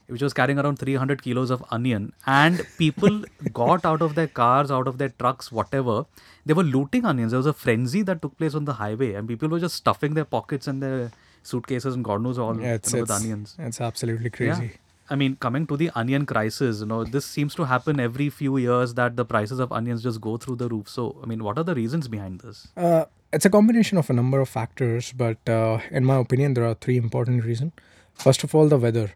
which 0.08 0.22
was 0.22 0.32
carrying 0.32 0.58
around 0.58 0.78
300 0.78 1.22
kilos 1.22 1.50
of 1.50 1.64
onion, 1.70 2.12
and 2.26 2.66
people 2.78 3.24
got 3.52 3.84
out 3.84 4.02
of 4.02 4.14
their 4.14 4.26
cars, 4.28 4.70
out 4.70 4.86
of 4.86 4.98
their 4.98 5.10
trucks, 5.10 5.50
whatever. 5.52 6.04
They 6.44 6.54
were 6.54 6.64
looting 6.64 7.04
onions. 7.04 7.32
There 7.32 7.38
was 7.38 7.46
a 7.46 7.52
frenzy 7.52 8.02
that 8.02 8.20
took 8.22 8.36
place 8.36 8.54
on 8.54 8.64
the 8.64 8.74
highway, 8.74 9.14
and 9.14 9.28
people 9.28 9.48
were 9.48 9.60
just 9.60 9.76
stuffing 9.76 10.14
their 10.14 10.24
pockets 10.24 10.66
and 10.66 10.82
their 10.82 11.10
suitcases 11.42 11.94
and 11.94 12.04
God 12.04 12.22
knows 12.22 12.38
all 12.38 12.60
Yeah, 12.60 12.74
it's, 12.74 12.92
you 12.92 12.98
know, 12.98 13.02
with 13.02 13.10
onions. 13.10 13.56
it's 13.58 13.80
absolutely 13.80 14.30
crazy. 14.30 14.64
Yeah. 14.64 14.70
I 15.10 15.16
mean, 15.16 15.36
coming 15.36 15.66
to 15.66 15.76
the 15.76 15.90
onion 15.94 16.24
crisis, 16.24 16.80
you 16.80 16.86
know, 16.86 17.04
this 17.04 17.26
seems 17.26 17.54
to 17.56 17.64
happen 17.64 17.98
every 18.00 18.30
few 18.30 18.56
years 18.56 18.94
that 18.94 19.16
the 19.16 19.24
prices 19.24 19.58
of 19.58 19.72
onions 19.72 20.02
just 20.02 20.20
go 20.20 20.36
through 20.36 20.56
the 20.56 20.68
roof. 20.68 20.88
So, 20.88 21.16
I 21.22 21.26
mean, 21.26 21.42
what 21.44 21.58
are 21.58 21.64
the 21.64 21.74
reasons 21.74 22.08
behind 22.08 22.40
this? 22.40 22.68
Uh, 22.76 23.04
it's 23.32 23.44
a 23.44 23.50
combination 23.50 23.98
of 23.98 24.08
a 24.08 24.12
number 24.12 24.40
of 24.40 24.48
factors, 24.48 25.12
but 25.12 25.36
uh, 25.48 25.80
in 25.90 26.04
my 26.04 26.16
opinion, 26.16 26.54
there 26.54 26.64
are 26.64 26.74
three 26.74 26.96
important 26.96 27.44
reasons. 27.44 27.72
First 28.14 28.44
of 28.44 28.54
all, 28.54 28.68
the 28.68 28.78
weather. 28.78 29.10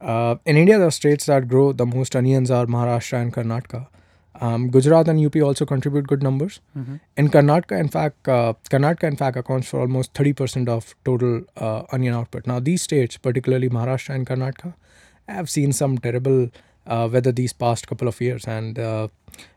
Uh, 0.00 0.36
in 0.46 0.56
India, 0.56 0.78
the 0.78 0.90
states 0.90 1.26
that 1.26 1.48
grow 1.48 1.72
the 1.72 1.86
most 1.86 2.16
onions 2.16 2.50
are 2.50 2.66
Maharashtra 2.66 3.20
and 3.20 3.32
Karnataka. 3.34 3.86
Um, 4.40 4.70
Gujarat 4.70 5.06
and 5.08 5.22
UP 5.24 5.36
also 5.36 5.66
contribute 5.66 6.06
good 6.06 6.22
numbers. 6.22 6.60
In 7.16 7.28
Karnataka, 7.28 7.78
in 7.78 7.88
fact, 7.88 8.26
uh, 8.26 8.54
Karnataka 8.70 9.04
in 9.04 9.16
fact 9.16 9.36
accounts 9.36 9.68
for 9.68 9.80
almost 9.80 10.14
30% 10.14 10.68
of 10.68 10.94
total 11.04 11.42
uh, 11.58 11.82
onion 11.92 12.14
output. 12.14 12.46
Now, 12.46 12.58
these 12.60 12.80
states, 12.82 13.18
particularly 13.18 13.68
Maharashtra 13.68 14.14
and 14.14 14.26
Karnataka, 14.26 14.74
have 15.28 15.50
seen 15.50 15.72
some 15.72 15.98
terrible 15.98 16.48
uh, 16.86 17.08
weather 17.12 17.32
these 17.32 17.52
past 17.52 17.86
couple 17.86 18.08
of 18.08 18.20
years. 18.20 18.46
And 18.46 18.78
uh, 18.78 19.08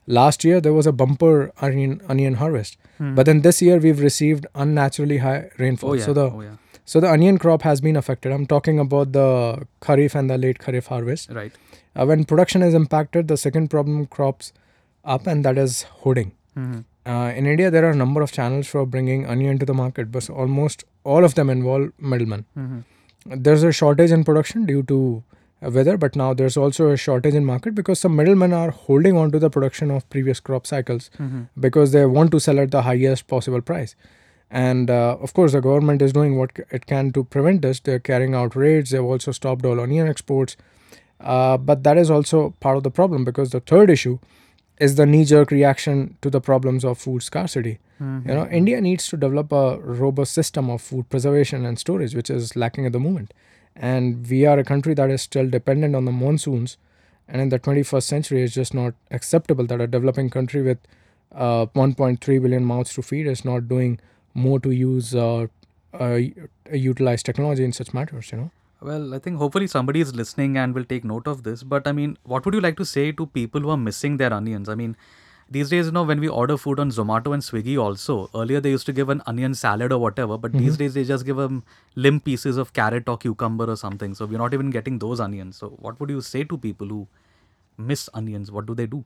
last 0.05 0.43
year 0.43 0.59
there 0.59 0.73
was 0.73 0.85
a 0.85 0.91
bumper 0.91 1.53
onion 1.61 2.01
onion 2.09 2.35
harvest, 2.35 2.77
but 2.99 3.25
then 3.25 3.41
this 3.41 3.61
year 3.61 3.77
we've 3.79 3.99
received 3.99 4.45
unnaturally 4.53 5.17
high 5.19 5.49
rainfall. 5.57 5.91
Oh, 5.91 5.93
yeah. 5.93 6.05
So 6.05 6.13
the 6.13 6.25
oh, 6.29 6.41
yeah. 6.41 6.55
So 6.85 6.99
the 6.99 7.09
onion 7.09 7.37
crop 7.37 7.61
has 7.63 7.81
been 7.81 7.95
affected. 7.95 8.31
I'm 8.31 8.45
talking 8.45 8.79
about 8.79 9.11
the 9.13 9.27
kharif 9.81 10.15
and 10.15 10.29
the 10.29 10.37
late 10.37 10.59
kharif 10.59 10.87
harvest. 10.87 11.29
Right. 11.31 11.51
Uh, 11.95 12.05
when 12.05 12.23
production 12.25 12.61
is 12.61 12.73
impacted, 12.73 13.27
the 13.27 13.37
second 13.37 13.69
problem 13.69 14.05
crops 14.07 14.53
up, 15.03 15.27
and 15.27 15.45
that 15.45 15.57
is 15.67 15.83
hoarding. 16.03 16.31
hmm 16.55 16.79
Uh, 17.11 17.29
in 17.39 17.47
India, 17.51 17.69
there 17.75 17.85
are 17.85 17.93
a 17.93 17.99
number 17.99 18.21
of 18.25 18.31
channels 18.35 18.67
for 18.73 18.81
bringing 18.91 19.23
onion 19.31 19.57
to 19.61 19.65
the 19.69 19.73
market, 19.79 20.11
but 20.11 20.27
almost 20.43 20.83
all 21.13 21.25
of 21.27 21.33
them 21.39 21.49
involve 21.53 21.89
middlemen. 22.13 22.45
hmm 22.59 22.79
There's 23.47 23.63
a 23.69 23.71
shortage 23.79 24.13
in 24.17 24.23
production 24.29 24.65
due 24.69 24.83
to 24.91 24.99
weather, 25.77 25.95
but 26.03 26.15
now 26.21 26.29
there's 26.41 26.55
also 26.61 26.87
a 26.93 26.95
shortage 27.05 27.35
in 27.41 27.45
market 27.49 27.75
because 27.81 27.99
some 28.05 28.15
middlemen 28.21 28.53
are 28.61 28.71
holding 28.85 29.17
on 29.23 29.31
to 29.35 29.39
the 29.45 29.49
production 29.57 29.91
of 29.97 30.07
previous 30.15 30.41
crop 30.49 30.65
cycles 30.71 31.09
hmm 31.17 31.43
because 31.67 31.93
they 31.97 32.05
want 32.17 32.31
to 32.37 32.41
sell 32.47 32.59
at 32.65 32.71
the 32.77 32.81
highest 32.89 33.27
possible 33.35 33.61
price. 33.71 33.95
And 34.53 34.91
uh, 34.91 35.17
of 35.19 35.33
course, 35.33 35.53
the 35.53 35.61
government 35.61 36.03
is 36.03 36.13
doing 36.13 36.37
what 36.37 36.51
it 36.69 36.85
can 36.85 37.11
to 37.13 37.23
prevent 37.23 37.63
this. 37.63 37.79
They're 37.79 37.99
carrying 37.99 38.35
out 38.35 38.55
raids. 38.55 38.91
They've 38.91 39.03
also 39.03 39.31
stopped 39.31 39.65
all 39.65 39.79
onion 39.79 40.07
exports. 40.07 40.55
Uh, 41.19 41.57
but 41.57 41.81
that 41.83 41.97
is 41.97 42.11
also 42.11 42.53
part 42.59 42.77
of 42.77 42.83
the 42.83 42.91
problem 42.91 43.25
because 43.25 43.49
the 43.49 43.61
third 43.61 43.89
issue 43.89 44.19
is 44.77 44.93
the 44.95 45.07
knee-jerk 45.07 45.49
reaction 45.49 46.17
to 46.21 46.29
the 46.29 46.39
problems 46.39 46.85
of 46.85 46.99
food 46.99 47.23
scarcity. 47.23 47.79
Mm-hmm. 47.99 48.29
You 48.29 48.35
know, 48.35 48.47
India 48.47 48.79
needs 48.79 49.07
to 49.07 49.17
develop 49.17 49.51
a 49.51 49.79
robust 49.79 50.33
system 50.33 50.69
of 50.69 50.83
food 50.83 51.09
preservation 51.09 51.65
and 51.65 51.79
storage, 51.79 52.13
which 52.13 52.29
is 52.29 52.55
lacking 52.55 52.85
at 52.85 52.91
the 52.91 52.99
moment. 52.99 53.33
And 53.75 54.27
we 54.29 54.45
are 54.45 54.59
a 54.59 54.63
country 54.63 54.93
that 54.93 55.09
is 55.09 55.23
still 55.23 55.49
dependent 55.49 55.95
on 55.95 56.05
the 56.05 56.11
monsoons. 56.11 56.77
And 57.27 57.41
in 57.41 57.49
the 57.49 57.57
21st 57.57 58.03
century, 58.03 58.43
it's 58.43 58.53
just 58.53 58.75
not 58.75 58.93
acceptable 59.09 59.65
that 59.65 59.81
a 59.81 59.87
developing 59.87 60.29
country 60.29 60.61
with 60.61 60.77
uh, 61.33 61.65
1.3 61.65 62.19
billion 62.39 62.65
mouths 62.65 62.93
to 62.93 63.01
feed 63.01 63.25
is 63.25 63.43
not 63.43 63.67
doing 63.67 63.99
more 64.33 64.59
to 64.59 64.71
use 64.71 65.15
uh, 65.15 65.47
uh, 65.99 66.19
utilize 66.71 67.23
technology 67.23 67.63
in 67.63 67.71
such 67.71 67.93
matters. 67.93 68.31
You 68.31 68.37
know. 68.37 68.51
Well, 68.81 69.13
I 69.13 69.19
think 69.19 69.37
hopefully 69.37 69.67
somebody 69.67 70.01
is 70.01 70.13
listening 70.13 70.57
and 70.57 70.73
will 70.73 70.83
take 70.83 71.03
note 71.05 71.27
of 71.27 71.43
this. 71.43 71.63
But 71.63 71.87
I 71.87 71.91
mean, 71.91 72.17
what 72.23 72.45
would 72.45 72.53
you 72.53 72.61
like 72.61 72.77
to 72.77 72.85
say 72.85 73.11
to 73.13 73.25
people 73.27 73.61
who 73.61 73.69
are 73.69 73.77
missing 73.77 74.17
their 74.17 74.33
onions? 74.33 74.67
I 74.67 74.75
mean, 74.75 74.97
these 75.49 75.69
days, 75.69 75.85
you 75.85 75.91
know, 75.91 76.03
when 76.03 76.19
we 76.19 76.27
order 76.27 76.57
food 76.57 76.79
on 76.79 76.89
Zomato 76.89 77.33
and 77.33 77.43
Swiggy 77.43 77.77
also, 77.81 78.29
earlier 78.35 78.59
they 78.59 78.71
used 78.71 78.85
to 78.87 78.93
give 78.93 79.09
an 79.09 79.21
onion 79.25 79.53
salad 79.53 79.91
or 79.91 79.99
whatever, 79.99 80.37
but 80.37 80.51
these 80.53 80.77
days 80.77 80.95
they 80.95 81.03
just 81.03 81.25
give 81.25 81.37
them 81.37 81.63
limp 81.95 82.25
pieces 82.25 82.57
of 82.57 82.73
carrot 82.73 83.07
or 83.07 83.17
cucumber 83.17 83.69
or 83.69 83.75
something. 83.75 84.15
So 84.15 84.25
we're 84.25 84.39
not 84.39 84.53
even 84.53 84.69
getting 84.69 84.99
those 84.99 85.19
onions. 85.19 85.57
So 85.57 85.69
what 85.69 85.99
would 85.99 86.09
you 86.09 86.21
say 86.21 86.43
to 86.43 86.57
people 86.57 86.87
who 86.87 87.07
miss 87.77 88.09
onions? 88.13 88.51
What 88.51 88.65
do 88.65 88.73
they 88.73 88.87
do? 88.87 89.03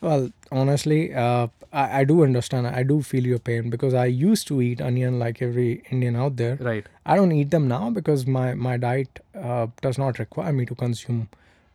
Well, 0.00 0.30
honestly, 0.50 1.14
uh, 1.14 1.48
I, 1.72 2.00
I 2.00 2.04
do 2.04 2.22
understand. 2.24 2.66
I 2.66 2.82
do 2.82 3.02
feel 3.02 3.24
your 3.24 3.38
pain 3.38 3.70
because 3.70 3.94
I 3.94 4.06
used 4.06 4.46
to 4.48 4.60
eat 4.60 4.80
onion 4.80 5.18
like 5.18 5.40
every 5.40 5.82
Indian 5.90 6.16
out 6.16 6.36
there. 6.36 6.56
Right. 6.56 6.86
I 7.06 7.16
don't 7.16 7.32
eat 7.32 7.50
them 7.50 7.68
now 7.68 7.90
because 7.90 8.26
my 8.26 8.54
my 8.54 8.76
diet 8.76 9.20
uh, 9.34 9.68
does 9.80 9.98
not 9.98 10.18
require 10.18 10.52
me 10.52 10.66
to 10.66 10.74
consume 10.74 11.28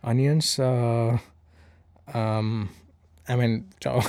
onions. 0.03 0.59
Uh, 0.59 1.17
um, 2.13 2.69
I 3.27 3.35
mean, 3.35 3.65
so 3.83 4.01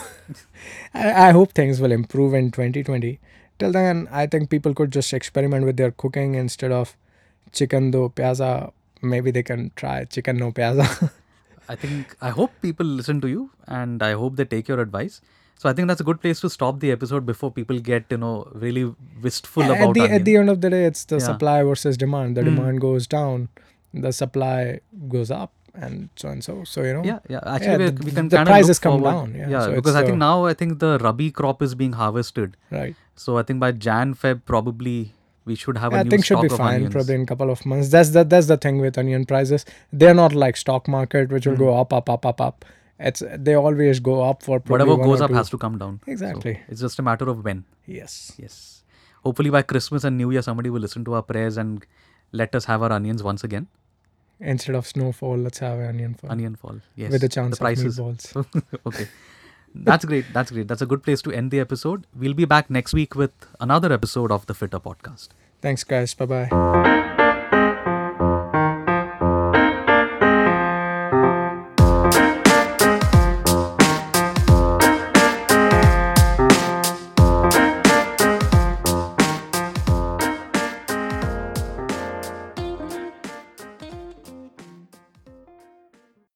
I, 0.94 1.28
I 1.28 1.30
hope 1.32 1.52
things 1.52 1.80
will 1.80 1.92
improve 1.92 2.34
in 2.34 2.50
2020. 2.50 3.18
Till 3.58 3.72
then, 3.72 4.08
I 4.10 4.26
think 4.26 4.50
people 4.50 4.74
could 4.74 4.92
just 4.92 5.12
experiment 5.12 5.64
with 5.64 5.76
their 5.76 5.90
cooking 5.90 6.34
instead 6.34 6.70
of 6.70 6.96
chicken 7.52 7.90
do 7.90 8.08
piazza. 8.08 8.72
Maybe 9.00 9.30
they 9.30 9.42
can 9.42 9.70
try 9.74 10.04
chicken 10.04 10.36
no 10.36 10.52
piazza. 10.52 11.12
I 11.68 11.76
think 11.76 12.16
I 12.20 12.30
hope 12.30 12.52
people 12.62 12.86
listen 12.86 13.20
to 13.22 13.28
you 13.28 13.50
and 13.66 14.02
I 14.02 14.12
hope 14.12 14.36
they 14.36 14.44
take 14.44 14.68
your 14.68 14.80
advice. 14.80 15.20
So 15.62 15.68
I 15.68 15.72
think 15.72 15.88
that's 15.88 16.00
a 16.00 16.04
good 16.04 16.20
place 16.20 16.40
to 16.40 16.48
stop 16.50 16.78
the 16.80 16.90
episode 16.92 17.26
before 17.26 17.50
people 17.50 17.78
get 17.80 18.04
you 18.10 18.18
know 18.24 18.34
really 18.54 18.84
wistful 19.22 19.64
at 19.64 19.70
about 19.76 19.94
the 19.94 20.02
onion. 20.02 20.14
at 20.20 20.24
the 20.24 20.36
end 20.36 20.50
of 20.50 20.60
the 20.60 20.70
day, 20.70 20.84
it's 20.84 21.04
the 21.04 21.16
Yeah. 21.16 21.26
supply 21.30 21.62
versus 21.70 21.96
demand. 21.96 22.36
The 22.36 22.42
Hmm. 22.44 22.54
demand 22.54 22.80
goes 22.80 23.06
down, 23.14 23.48
the 23.92 24.12
supply 24.12 24.80
goes 25.16 25.32
up, 25.38 25.52
and 25.74 26.08
so 26.22 26.28
and 26.28 26.44
so. 26.48 26.56
So 26.64 26.84
you 26.88 26.94
know, 26.98 27.02
Yeah, 27.10 27.18
yeah. 27.28 27.40
Actually, 27.56 27.70
Yeah, 27.72 27.90
we, 27.90 27.90
the- 27.98 28.04
we 28.10 28.12
can 28.20 28.28
the 28.28 28.36
kind 28.36 28.48
of 28.48 28.52
prices 28.54 28.78
come 28.86 29.00
forward. 29.00 29.10
down, 29.34 29.50
yeah, 29.50 29.64
so 29.66 29.74
because 29.80 29.96
I 29.96 30.04
think 30.04 30.14
uh, 30.22 30.24
now 30.26 30.44
I 30.46 30.54
think 30.54 30.78
the 30.86 30.96
rabi 31.02 31.30
crop 31.42 31.60
is 31.68 31.74
being 31.84 31.92
harvested. 32.04 32.56
right. 32.70 32.94
So 33.26 33.36
I 33.36 33.42
think 33.42 33.58
by 33.58 33.72
Jan 33.72 34.14
Feb 34.14 34.42
probably 34.54 35.12
we 35.50 35.54
should 35.62 35.78
have 35.82 35.92
a 35.94 35.98
I 35.98 36.04
think 36.12 36.24
should 36.28 36.40
be 36.42 36.48
fine 36.48 36.74
onions. 36.76 36.92
probably 36.94 37.14
in 37.16 37.22
a 37.22 37.26
couple 37.32 37.50
of 37.54 37.64
months. 37.72 37.88
That's 37.96 38.10
the 38.16 38.24
that's 38.32 38.46
the 38.52 38.56
thing 38.66 38.78
with 38.86 38.98
onion 39.02 39.24
prices. 39.32 39.64
They're 40.02 40.14
not 40.22 40.34
like 40.44 40.56
stock 40.64 40.88
market, 40.96 41.30
which 41.36 41.46
will 41.50 41.56
Hmm. 41.60 41.64
go 41.66 41.80
up, 41.80 41.92
up, 42.00 42.08
up, 42.16 42.26
up, 42.32 42.40
up. 42.48 42.64
It's 43.10 43.22
they 43.48 43.54
always 43.54 44.00
go 44.10 44.16
up 44.28 44.42
for 44.42 44.58
probably 44.60 44.72
Whatever 44.92 45.08
goes 45.10 45.20
up 45.26 45.30
two- 45.30 45.36
has 45.40 45.50
to 45.56 45.58
come 45.66 45.78
down. 45.84 46.00
So 46.06 46.12
Exactly. 46.16 46.54
it's 46.68 46.80
just 46.86 46.98
a 46.98 47.02
matter 47.10 47.28
of 47.34 47.44
when. 47.50 47.64
Yes. 48.00 48.14
Yes. 48.44 48.82
Hopefully 49.24 49.50
by 49.58 49.62
Christmas 49.62 50.04
and 50.10 50.16
New 50.22 50.30
Year 50.36 50.42
somebody 50.42 50.70
will 50.76 50.80
listen 50.88 51.04
to 51.10 51.14
our 51.20 51.22
prayers 51.32 51.56
and 51.64 51.84
let 52.42 52.54
us 52.60 52.66
have 52.72 52.82
our 52.88 52.92
onions 53.00 53.22
once 53.32 53.44
again. 53.50 53.68
Instead 54.40 54.74
of 54.80 54.86
snowfall, 54.86 55.36
let's 55.44 55.58
have 55.58 55.80
onion 55.80 56.14
fall 56.14 56.30
Onion 56.30 56.54
fall. 56.56 56.76
Yes. 56.94 57.10
with 57.12 57.24
a 57.24 57.28
chance 57.28 57.56
the 57.58 57.62
prices. 57.64 57.98
of 57.98 58.06
meatballs. 58.06 58.64
okay. 58.90 59.06
That's 59.74 60.04
great. 60.04 60.24
That's 60.32 60.50
great. 60.50 60.68
That's 60.68 60.82
a 60.82 60.86
good 60.86 61.02
place 61.02 61.22
to 61.22 61.32
end 61.32 61.50
the 61.50 61.60
episode. 61.60 62.06
We'll 62.14 62.34
be 62.34 62.44
back 62.44 62.70
next 62.70 62.92
week 62.92 63.14
with 63.14 63.32
another 63.60 63.92
episode 63.92 64.32
of 64.32 64.46
the 64.46 64.54
Fitter 64.54 64.80
Podcast. 64.80 65.28
Thanks, 65.60 65.84
guys. 65.84 66.14
Bye 66.14 66.26
bye. 66.26 67.07